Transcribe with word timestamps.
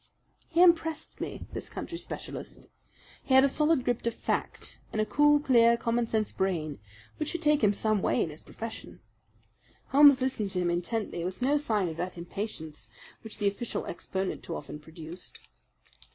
He 0.49 0.63
impressed 0.63 1.21
me, 1.21 1.45
this 1.53 1.69
country 1.69 1.99
specialist. 1.99 2.65
He 3.23 3.35
had 3.35 3.43
a 3.43 3.47
solid 3.47 3.83
grip 3.85 4.03
of 4.07 4.15
fact 4.15 4.79
and 4.91 4.99
a 4.99 5.05
cool, 5.05 5.39
clear, 5.39 5.77
common 5.77 6.07
sense 6.07 6.31
brain, 6.31 6.79
which 7.17 7.29
should 7.29 7.43
take 7.43 7.63
him 7.63 7.71
some 7.71 8.01
way 8.01 8.19
in 8.23 8.31
his 8.31 8.41
profession. 8.41 8.99
Holmes 9.89 10.19
listened 10.19 10.49
to 10.53 10.59
him 10.59 10.71
intently, 10.71 11.23
with 11.23 11.43
no 11.43 11.55
sign 11.59 11.87
of 11.87 11.97
that 11.97 12.17
impatience 12.17 12.87
which 13.23 13.37
the 13.37 13.45
official 13.47 13.85
exponent 13.85 14.41
too 14.41 14.55
often 14.55 14.79
produced. 14.79 15.39